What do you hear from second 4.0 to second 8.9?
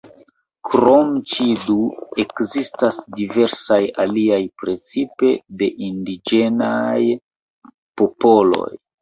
aliaj precipe de indiĝenaj popoloj.